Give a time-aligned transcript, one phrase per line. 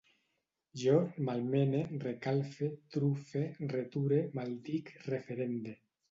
[0.83, 0.93] Jo
[1.25, 3.41] malmene, recalfe, trufe,
[3.73, 5.75] reture, maldic, referende